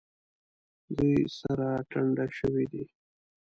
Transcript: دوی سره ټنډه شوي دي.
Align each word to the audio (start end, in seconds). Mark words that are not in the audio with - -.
دوی 0.97 1.17
سره 1.39 1.67
ټنډه 1.89 2.25
شوي 2.37 2.65
دي. 2.71 2.83